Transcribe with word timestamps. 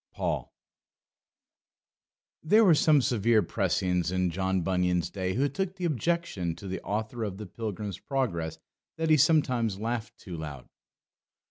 Paul. 0.15 0.51
There 2.41 2.65
were 2.65 2.73
some 2.73 3.03
severe 3.03 3.43
precisians 3.43 4.11
in 4.11 4.31
John 4.31 4.61
Bunyan's 4.63 5.11
day 5.11 5.35
who 5.35 5.47
took 5.47 5.75
the 5.75 5.85
objection 5.85 6.55
to 6.55 6.67
the 6.67 6.81
author 6.81 7.23
of 7.23 7.37
the 7.37 7.45
Pilgrim's 7.45 7.99
Progress 7.99 8.57
that 8.97 9.11
he 9.11 9.17
sometimes 9.17 9.79
laughed 9.79 10.17
too 10.17 10.37
loud. 10.37 10.67